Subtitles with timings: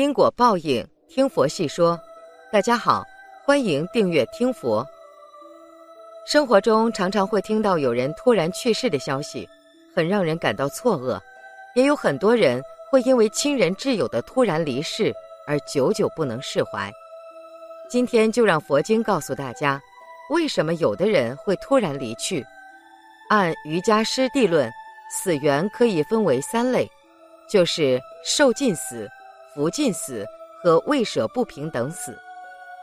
[0.00, 2.00] 因果报应，听佛细说。
[2.50, 3.04] 大家好，
[3.44, 4.82] 欢迎订阅听佛。
[6.26, 9.46] 生活中常常会听到有人突然去世的消息，
[9.94, 11.20] 很让人感到错愕。
[11.74, 15.12] 也有很多人会因为亲人挚友的突然离世
[15.46, 16.90] 而久久不能释怀。
[17.90, 19.78] 今天就让佛经告诉大家，
[20.30, 22.42] 为什么有的人会突然离去。
[23.28, 24.72] 按瑜伽师地论，
[25.10, 26.90] 死缘可以分为三类，
[27.50, 29.06] 就是受尽死。
[29.52, 30.24] 福尽死
[30.62, 32.16] 和未舍不平等死，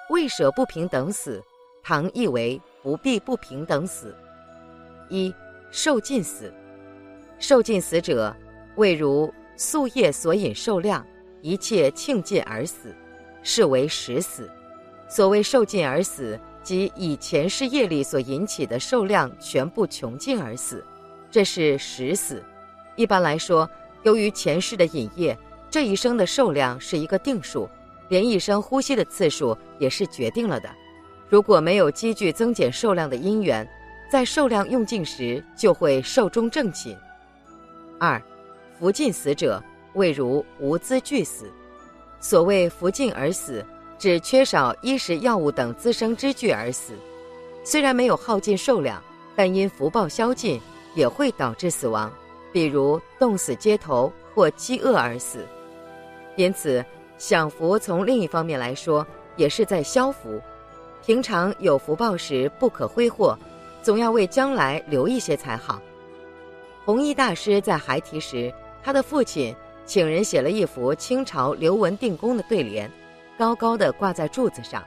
[0.10, 1.42] 未舍不平等死，
[1.82, 4.14] 唐译为不必不平等死。
[5.08, 5.34] 一
[5.72, 6.54] 受尽死，
[7.40, 8.36] 受尽死者，
[8.76, 11.06] 谓如宿业所引受量，
[11.42, 12.94] 一切庆尽而死，
[13.42, 14.50] 是为实死。
[15.08, 20.84] 所谓受尽而死，即以前世业力所引起的受量全部穷尽而死，
[21.32, 22.44] 这是实死。
[22.98, 23.70] 一般来说，
[24.04, 25.38] 由于前世的引业。
[25.70, 27.70] 这一生的寿量是一个定数，
[28.08, 30.70] 连一生呼吸的次数也是决定了的。
[31.30, 33.68] 如果没有积聚增减寿量的因缘，
[34.10, 36.98] 在寿量用尽时就会寿终正寝。
[38.00, 38.22] 二，
[38.80, 39.62] 福尽死者，
[39.94, 41.52] 谓如无资俱死。
[42.22, 43.64] 所谓福尽而死，
[44.00, 46.94] 指缺少衣食药物等滋生之具而死。
[47.66, 49.04] 虽然没有耗尽寿量，
[49.36, 50.62] 但因福报消尽，
[50.96, 52.10] 也会导致死亡，
[52.54, 55.46] 比如冻死街头或饥饿而死。
[56.38, 56.86] 因此，
[57.18, 60.40] 享福从另一方面来说，也是在消福。
[61.04, 63.38] 平常有福报时不可挥霍，
[63.82, 65.82] 总要为将来留一些才好。
[66.86, 72.90] 弘一大师在孩提时，他的父亲请人写了一幅清朝刘文定公的对联，
[73.36, 74.86] 高高的挂在柱子上，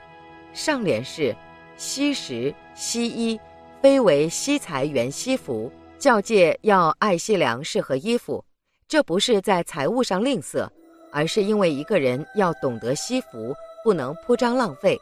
[0.53, 1.35] 上联是
[1.75, 3.37] “惜食惜衣，
[3.81, 8.43] 非为惜财原惜福”，教诫要爱惜粮食和衣服，
[8.87, 10.65] 这不是在财物上吝啬。
[11.11, 14.99] 而是因为一个人要懂得惜福，不能铺张浪费。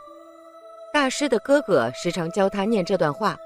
[0.91, 3.37] 大师的哥哥时常教他念这段话。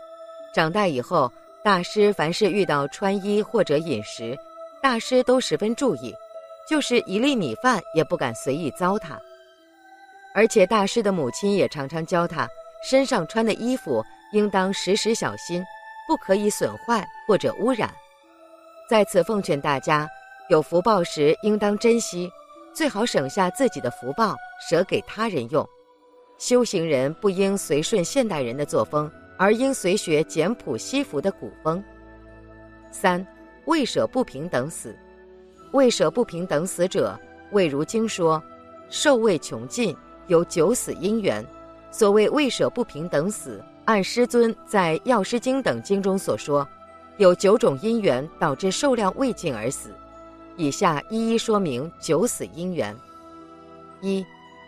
[0.53, 1.31] 长大以后，
[1.63, 4.38] 大师凡是遇到穿衣或者饮食，
[4.81, 6.13] 大师都十分注意，
[6.69, 9.18] 就是一粒米饭也不敢随意糟蹋。
[10.34, 12.47] 而且大师的母亲也常常教他，
[12.84, 15.63] 身上穿的衣服应当时时小心，
[16.07, 17.94] 不可以损坏或者污染。
[18.90, 20.07] 在此奉劝大家，
[20.50, 22.31] 有福报时应当珍惜。
[22.73, 25.67] 最好省下自己的福报，舍给他人用。
[26.39, 31.81] 修行人不应随顺现代人的作风，而应随学简朴惜福的古风。
[32.91, 33.25] 三
[33.66, 34.97] 未舍不平等死，
[35.72, 37.17] 未舍不平等死者，
[37.51, 38.41] 谓如经说，
[38.90, 39.95] 寿未穷尽，
[40.25, 41.45] 有九死因缘。
[41.91, 46.67] 所谓未舍不平等死，按师尊在药师经等经中所说，
[47.17, 49.91] 有九种因缘导致寿量未尽而死。
[50.56, 52.96] 以下一一说明九死因缘：
[54.02, 54.24] 一、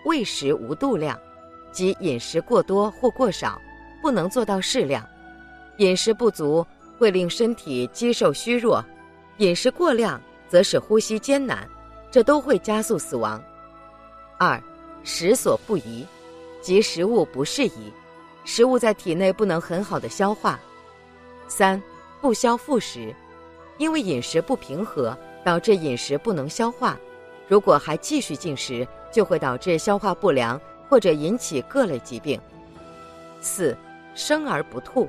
[0.06, 1.20] 喂食无度量，
[1.72, 3.62] 即饮食过多或过少，
[4.02, 5.04] 不能做到适量；
[5.78, 6.66] 饮食不足
[6.98, 8.84] 会令身体肌瘦虚弱；
[9.38, 10.20] 饮食过量
[10.50, 11.70] 则使呼吸艰难，
[12.10, 13.40] 这都会加速死亡。
[14.40, 14.62] 二、
[15.04, 16.04] 食所不宜，
[16.62, 17.94] 即食物不适宜，
[18.44, 20.60] 食物在体内不能很好的消化。
[21.48, 21.80] 三、
[22.22, 23.14] 不消复食，
[23.78, 25.16] 因为饮食不平和。
[25.46, 27.00] 导致饮食不能消化，
[27.48, 32.42] 如果还继续进食，就会导致消化不良或者引起各类疾病。
[33.40, 33.78] 四，
[34.16, 35.08] 生而不吐，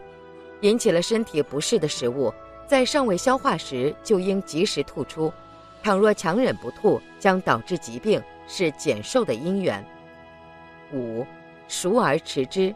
[0.60, 2.30] 引起了身体不适的食物，
[2.66, 5.32] 在尚未消化时就应及时吐出。
[5.82, 9.82] 倘若强忍不吐，将导致疾病，是减寿的因缘。
[10.92, 11.24] 五，
[11.66, 12.74] 熟而持之，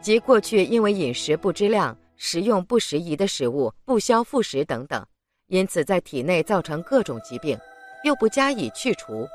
[0.00, 5.04] 即过去因为饮食不知量、食用不适宜的食物、不消复食等等。
[5.48, 7.58] 因此，在体内造成各种疾病，
[8.04, 9.26] 又不加以去除，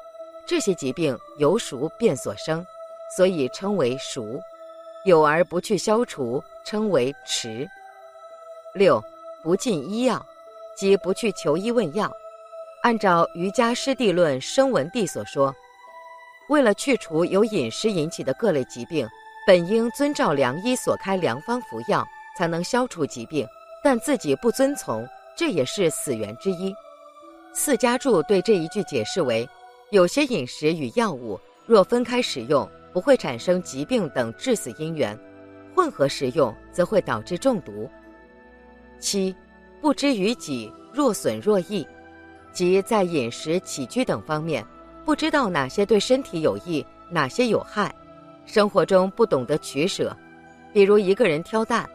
[0.45, 2.63] 这些疾病由熟变所生，
[3.17, 4.39] 所以称为熟；
[5.05, 7.67] 有而不去消除，称为迟。
[8.75, 9.03] 六，
[9.41, 10.23] 不进医药，
[10.77, 12.11] 即不去求医问药。
[12.83, 15.55] 按照瑜伽师地论声闻地所说，
[16.47, 19.09] 为了去除由饮食引起的各类疾病，
[19.47, 22.05] 本应遵照良医所开良方服药，
[22.37, 23.47] 才能消除疾病，
[23.83, 25.07] 但自己不遵从。
[25.35, 26.73] 这也是死源之一。
[27.53, 29.47] 四家注对这一句解释为：
[29.91, 35.15] 有些饮食与药物若分开使用，不会产生疾病等致死因缘；
[35.75, 37.89] 混合食用则会导致中毒。
[38.99, 39.35] 七，
[39.81, 41.87] 不知于己，若损若益，
[42.51, 44.65] 即在饮食起居等方面，
[45.05, 47.93] 不知道哪些对身体有益，哪些有害，
[48.45, 50.15] 生活中不懂得取舍。
[50.71, 51.87] 比如一个人挑担，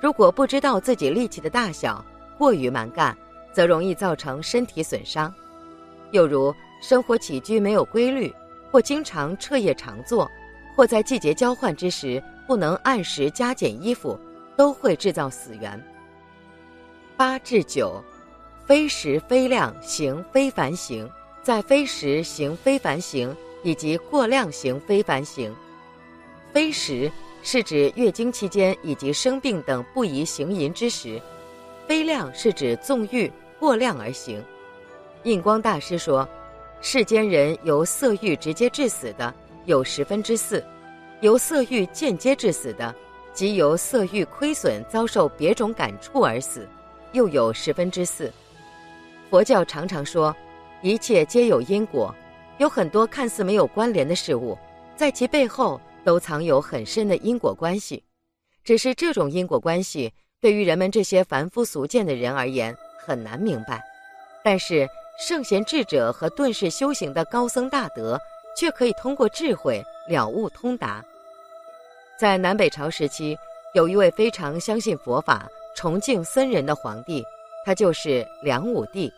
[0.00, 2.04] 如果不知道自己力气的大小。
[2.38, 3.16] 过于蛮干，
[3.52, 5.32] 则容易造成身体损伤；
[6.10, 8.32] 又如生活起居没有规律，
[8.70, 10.30] 或经常彻夜长坐，
[10.74, 14.18] 或在季节交换之时不能按时加减衣服，
[14.56, 15.82] 都会制造死源。
[17.16, 18.02] 八至九，
[18.66, 21.08] 非时非量行非凡行，
[21.42, 25.54] 在非时行非凡行，以及过量行非凡行。
[26.52, 27.10] 非时
[27.42, 31.20] 是指月经期间以及生病等不宜行淫之时，
[31.86, 34.42] 非量是指纵欲过量而行。
[35.22, 36.28] 印光大师说。
[36.82, 39.34] 世间人由色欲直接致死的
[39.64, 40.62] 有十分之四，
[41.20, 42.94] 由色欲间接致死的，
[43.32, 46.68] 即由色欲亏损遭受别种感触而死，
[47.12, 48.30] 又有十分之四。
[49.30, 50.36] 佛教常常说，
[50.82, 52.14] 一切皆有因果，
[52.58, 54.56] 有很多看似没有关联的事物，
[54.94, 58.04] 在其背后都藏有很深的因果关系。
[58.62, 60.12] 只是这种因果关系
[60.46, 63.82] 对于人们这些凡夫俗见的人而言很难明白，
[64.44, 64.88] 但是。
[65.18, 68.20] 圣贤智者和顿世修行的高僧大德，
[68.54, 71.02] 却可以通过智慧了悟通达。
[72.18, 73.34] 在南北朝时期，
[73.72, 77.24] 有一位非常相信佛法、崇敬僧人的皇帝，
[77.64, 79.10] 他就是梁武帝。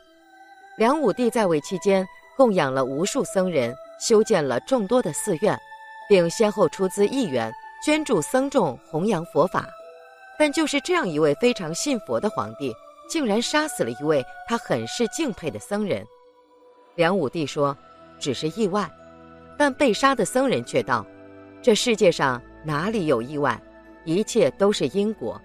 [0.77, 5.59] 梁武帝在位期间，供养了无数僧人，修建了众多的寺院，
[6.09, 7.53] 并先后出资亿元
[7.85, 9.69] 捐助僧众，弘扬佛法。
[10.39, 12.75] 但就是这样一位非常信佛的皇帝。
[13.09, 16.07] 竟然杀死了一位他很是敬佩的僧人。
[16.95, 17.75] 梁武帝说
[18.21, 18.87] ：“只是意外。”
[19.57, 21.07] 但被杀的僧人却道
[21.63, 23.59] ：“这世界上哪里有意外？
[24.05, 25.41] 一切都是因果。”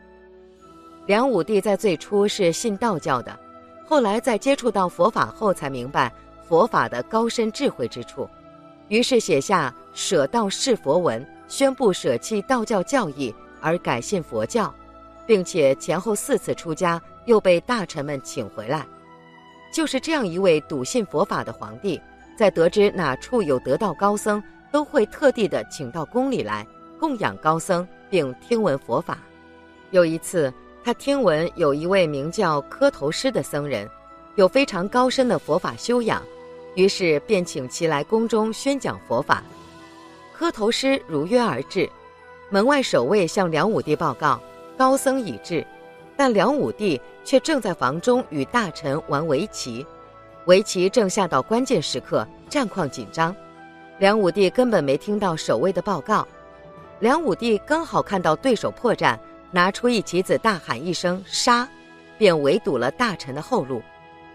[1.07, 3.39] 梁武帝在最初是信道教的，
[3.87, 6.11] 后来在接触到佛法后，才明白
[6.45, 8.27] 佛法的高深智慧之处，
[8.89, 14.73] 于是写下《舍道是佛文》，宣布舍弃道教教义而改信佛教，
[15.25, 17.01] 并且前后四次出家。
[17.25, 18.85] 又被大臣们请回来，
[19.71, 21.97] 就是这样一位笃信佛法的皇帝，
[22.37, 24.43] 在得知哪处有得道高僧，
[24.73, 26.67] 都会特地的请到宫里来
[26.99, 29.19] 供养高僧，并听闻佛法。
[29.91, 30.53] 有一次，
[30.83, 33.89] 他听闻有一位名叫磕头师的僧人，
[34.35, 36.21] 有非常高深的佛法修养，
[36.75, 39.41] 于是便请其来宫中宣讲佛法。
[40.33, 41.89] 磕头师如约而至，
[42.49, 44.41] 门外守卫向梁武帝报告，
[44.77, 45.65] 高僧已至。
[46.15, 49.83] 但梁武帝却正在房中与大臣玩围棋，
[50.45, 53.35] 围棋正下到关键时刻，战况紧张。
[53.97, 56.27] 梁武帝根本没听到守卫的报告。
[56.99, 59.17] 梁武帝刚好看到对手破绽，
[59.49, 61.67] 拿出一棋子，大喊一声“杀”，
[62.17, 63.81] 便围堵了大臣的后路。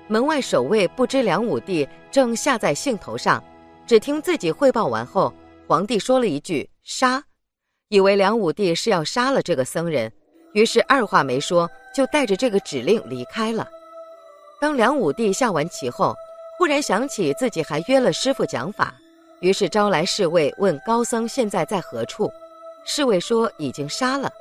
[0.08, 3.43] 门外守卫不知梁武帝正下在兴头上，
[3.87, 5.32] 只听自己汇报完后，
[5.69, 7.23] 皇帝说了一句“杀”，
[7.88, 10.12] 以为梁武帝是要杀了这个僧人。
[10.53, 13.69] 于是二话没说，就带着这个指令离开了。
[14.61, 16.17] 当梁武帝下完棋后，
[16.56, 18.95] 忽然想起自己还约了师傅讲法，
[19.41, 22.33] 于是招来侍卫问高僧现在在何处。
[22.85, 24.33] 侍卫说已经杀了。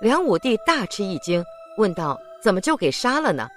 [0.00, 1.44] 梁武帝大吃一惊，
[1.76, 3.48] 问道：“怎么就给杀了呢？”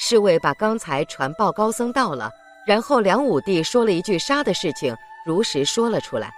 [0.00, 2.32] 侍卫把刚才传报高僧到了，
[2.66, 4.96] 然后梁武帝说了一句杀的事情，
[5.26, 6.32] 如实说了出来。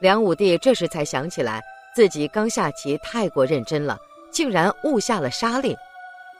[0.00, 1.62] 梁武帝这时才想起来。
[1.94, 3.96] 自己刚下棋太过认真了，
[4.30, 5.76] 竟然误下了杀令。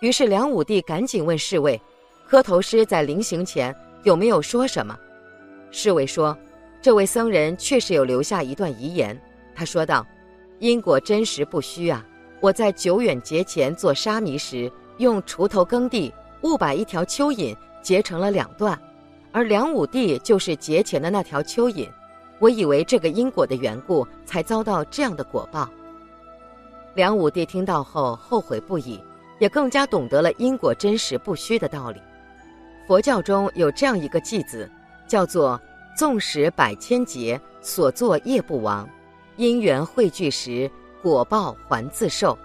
[0.01, 1.81] 于是梁武帝赶紧问侍卫
[2.27, 4.99] ：“磕头师在临行前有没有说什么？”
[5.71, 6.37] 侍卫说
[6.83, 9.19] ：“这位僧人确实有留下一段遗言。
[9.55, 10.05] 他说道
[10.59, 12.05] ：‘因果真实不虚啊！
[12.41, 16.13] 我在久远节前做沙弥时，用锄头耕地，
[16.43, 18.77] 误把一条蚯蚓截成了两段，
[19.31, 21.89] 而梁武帝就是节前的那条蚯蚓。’”
[22.45, 25.67] 我以为这个因果的缘故，才遭到这样的果报。
[26.93, 29.01] 梁武帝听到后后悔不已，
[29.39, 31.99] 也更加懂得了因果真实不虚的道理。
[32.87, 34.71] 佛教中有这样一个偈子，
[35.09, 35.59] 叫做
[35.97, 38.87] “纵使百千劫，所作业不亡；
[39.39, 40.71] 因缘汇聚时，
[41.03, 42.39] 果报还自受。”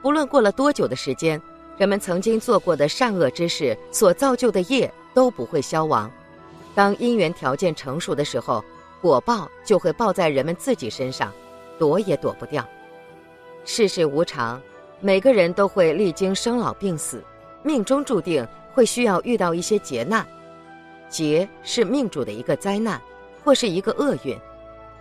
[0.00, 1.38] 不论过了多久的时间，
[1.76, 6.10] 人们曾经做过的善恶之事所造就的业都不会消亡。
[6.74, 8.64] 当因缘条件成熟的时候，
[9.00, 11.32] 果报就会报在人们自己身上，
[11.78, 12.66] 躲也躲不掉。
[13.64, 14.60] 世事无常，
[15.00, 17.22] 每个人都会历经生老病死，
[17.62, 20.26] 命中注定会需要遇到一些劫难。
[21.08, 23.00] 劫是命主的一个灾难，
[23.44, 24.36] 或是一个厄运。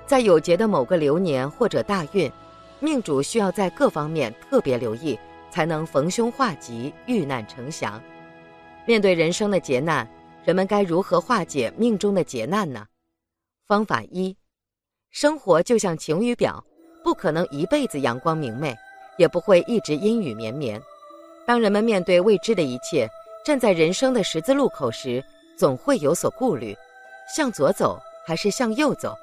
[0.06, 2.32] 在有劫的某个流年或者大运，
[2.80, 5.18] 命主需要在各方面特别留意，
[5.50, 8.00] 才能逢凶化吉，遇难成祥。
[8.86, 10.08] 面对人生的劫难，
[10.44, 12.86] 人们该如何化解命中的劫难呢？
[13.68, 14.36] 方法一，
[15.10, 16.64] 生活就像晴雨表，
[17.04, 18.76] 不可能一辈子阳光明媚，
[19.18, 20.80] 也不会一直阴雨绵绵。
[21.48, 23.10] 当人们面对未知的一切，
[23.44, 25.24] 站在人生的十字路口时，
[25.58, 26.78] 总会有所顾虑，
[27.36, 29.16] 向左走还是向右走？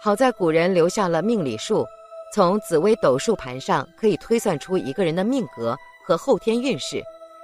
[0.00, 1.84] 好在古人留下了命理术，
[2.32, 7.02] 从紫微斗数盘上可以推算出一个人的命格和后天运势，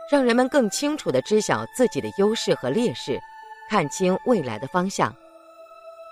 [0.08, 3.18] 让人们更清楚地知晓自己的优势和劣势，
[3.68, 5.12] 看清未来的方向。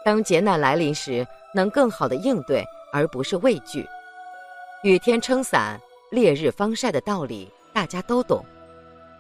[0.07, 3.85] 当劫难来临时，能更好地应对，而不是畏惧。
[4.85, 5.81] 雨天撑伞，
[6.13, 8.41] 烈日方晒的道理大家都懂。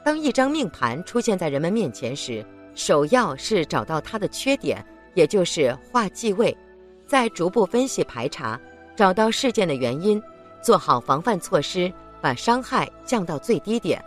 [0.05, 4.81] 当一张命盘出现在人们面前时，首要是找到它的缺点，
[5.15, 6.57] 也就是化忌位，
[7.05, 8.57] 再逐步分析排查，
[8.95, 10.23] 找到事件的原因，
[10.63, 14.01] 做好防范措施，把伤害降到最低点，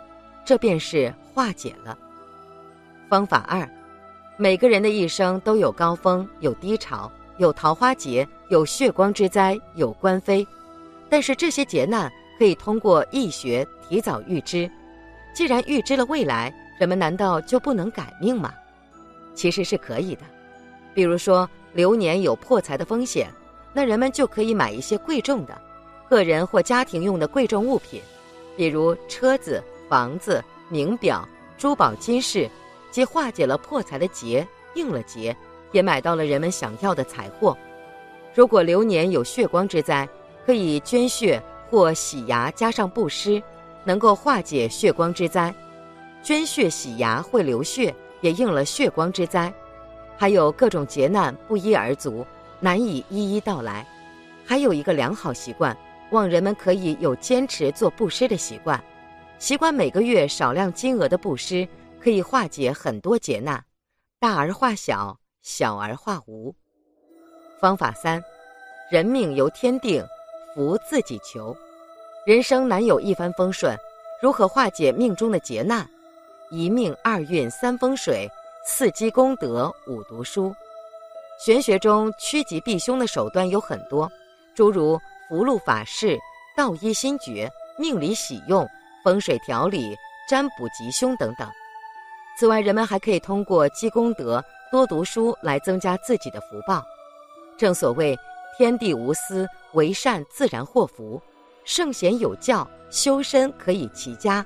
[0.46, 1.98] 这便是化解了。
[3.10, 3.68] 方法二，
[4.40, 10.46] 每个人的一生都有高峰，有低潮，有桃花劫，有血光之灾，有官非，
[11.10, 14.66] 但是这些劫难可以通过易学提早预知。
[15.34, 18.54] 既然预知了未来，人们难道就不能改命吗？
[19.34, 20.22] 其实是可以的。
[20.94, 23.28] 比如说流年有破财的风险，
[23.74, 25.54] 那人们就可以买一些贵重的，
[26.08, 28.00] 个人或家庭用的贵重物品，
[28.56, 31.28] 比如车子、房子、名表、
[31.58, 32.48] 珠宝、金饰，
[32.90, 35.36] 既化解了破财的劫，应了劫，
[35.72, 37.56] 也买到了人们想要的财货。
[38.34, 40.08] 如果流年有血光之灾，
[40.44, 43.42] 可以捐血或洗牙，加上布施。
[43.82, 45.54] 能够化解血光之灾，
[46.22, 49.50] 捐血洗牙会流血，也应了血光之灾。
[50.18, 52.26] 还有各种劫难不一而足，
[52.60, 53.86] 难以一一道来。
[54.44, 55.74] 还有一个良好习惯，
[56.10, 58.78] 望人们可以有坚持做布施的习惯，
[59.38, 61.66] 习惯每个月少量金额的布施，
[62.02, 63.62] 可以化解很多劫难，
[64.18, 66.54] 大而化小，小而化无。
[67.60, 68.22] 方法三，
[68.90, 70.02] 人命由天定，
[70.54, 71.54] 福自己求。
[72.24, 73.76] 人生难有一帆风顺，
[74.22, 75.86] 如何化解命中的劫难？
[76.50, 78.26] 一命二运三风水，
[78.66, 80.54] 四积功德五读书。
[81.38, 84.10] 玄学中趋吉避凶的手段有很多，
[84.54, 86.18] 诸如福禄法事、
[86.56, 88.66] 道医心诀、命理喜用、
[89.04, 89.96] 风水调理、
[90.28, 91.46] 占卜吉凶等等。
[92.38, 96.82] 此外，人们还可以通过积功德、多读书来增加自己的福报。
[97.58, 98.18] 正所谓
[98.56, 101.20] 天地无私，为善自然祸福。
[101.64, 104.44] 圣贤有教，修身可以齐家，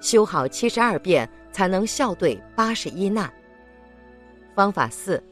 [0.00, 3.32] 修好七十二变，才能笑对八十一难。
[4.54, 5.22] 方法四，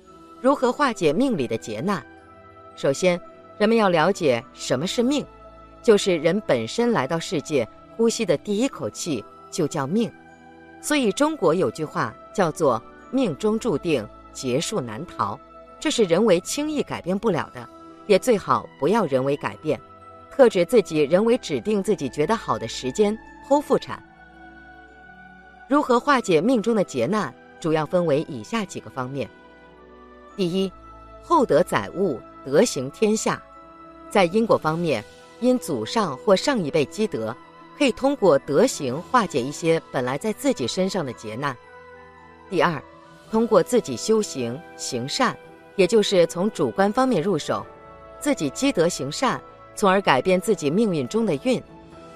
[0.41, 2.05] 如何化解命里的劫难？
[2.75, 3.21] 首先，
[3.59, 5.27] 人们要了解什么是命，
[5.83, 10.11] 就是人本身来到世界呼吸的第一口气就叫命。
[10.81, 15.39] 所以中国有句话叫做“命中注定，劫数难逃”，
[15.81, 17.69] 这是人为轻易改变不了的，
[18.07, 19.81] 也最好不要人为改变。
[20.31, 23.17] 特指自己人为指定自己觉得好的时间
[23.49, 24.01] 剖腹产。
[25.69, 29.29] 如何化解命中的劫难，主要分为以下几个方面：
[30.37, 30.73] 第一，
[31.23, 33.43] 厚德载物，德行天下。
[34.09, 35.05] 在因果方面，
[35.41, 37.37] 因祖上或上一辈积德，
[37.79, 41.57] 可以通过德行化解一些本来在自己身上的劫难。
[42.51, 42.83] 第二，
[43.31, 45.37] 通过自己修行行善，
[45.77, 47.65] 也就是从主观方面入手，
[48.19, 49.41] 自己积德行善。
[49.77, 51.63] 从而改变自己命运中的运，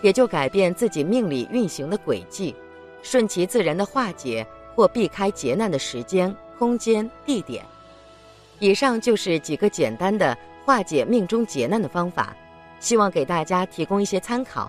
[0.00, 2.56] 也就改变自己命里运行的轨迹，
[3.02, 7.64] 顺其自然的化解或避开劫难的时间、空间、地点。
[8.58, 12.36] 以上就是几个简单的化解命中劫难的方法，
[12.80, 14.68] 希望给大家提供一些参考。